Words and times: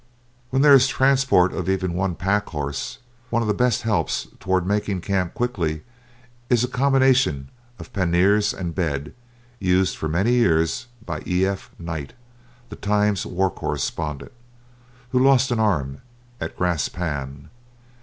When 0.49 0.63
there 0.63 0.73
is 0.73 0.87
transport 0.87 1.53
of 1.53 1.69
even 1.69 1.93
one 1.93 2.15
pack 2.15 2.47
horse, 2.47 2.97
one 3.29 3.43
of 3.43 3.47
the 3.47 3.53
best 3.53 3.83
helps 3.83 4.29
toward 4.39 4.65
making 4.65 5.01
camp 5.01 5.35
quickly 5.35 5.83
is 6.49 6.63
a 6.63 6.67
combination 6.67 7.51
of 7.77 7.93
panniers 7.93 8.51
and 8.51 8.73
bed 8.73 9.13
used 9.59 9.95
for 9.95 10.09
many 10.09 10.31
years 10.31 10.87
by 11.05 11.21
E. 11.27 11.45
F. 11.45 11.69
Knight, 11.77 12.13
the 12.69 12.75
Times 12.77 13.27
war 13.27 13.51
correspondent, 13.51 14.31
who 15.11 15.19
lost 15.23 15.51
an 15.51 15.59
arm 15.59 16.01
at 16.39 16.57
Gras 16.57 16.89
Pan. 16.89 17.49